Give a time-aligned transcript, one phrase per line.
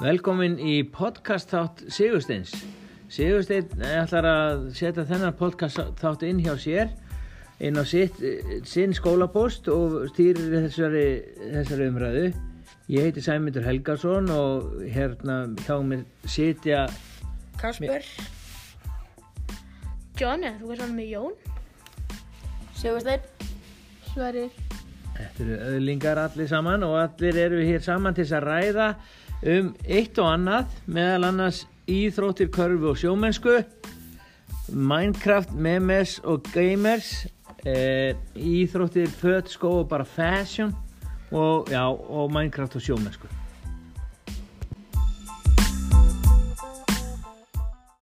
[0.00, 2.54] Velkomin í podcast þátt Sigursteins.
[3.12, 6.94] Sigurstein ætlar að setja þennan podcast þátt inn hjá sér,
[7.60, 8.16] inn á sitt,
[8.64, 11.04] sinn skólapost og stýrir þessari,
[11.42, 12.24] þessari umræðu.
[12.88, 16.86] Ég heiti Sæmundur Helgarsson og hérna hjá mér sitja,
[17.60, 18.08] Kasper
[20.16, 21.36] John, eða þú veist hann með Jón
[22.80, 23.28] Sigursteinn
[24.08, 24.81] Sverrir
[25.16, 28.88] þetta eru öðlingar allir saman og allir eru hér saman til að ræða
[29.52, 33.58] um eitt og annað, meðal annars íþróttir, körfu og sjómennsku,
[34.72, 37.26] Minecraft, memes og gamers,
[37.66, 40.74] eh, íþróttir, föt, skó og bara fashion
[41.30, 43.41] og, já, og Minecraft og sjómennsku.